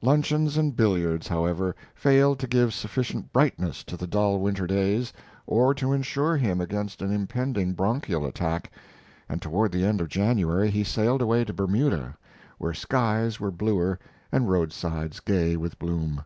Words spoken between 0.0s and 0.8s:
Luncheons and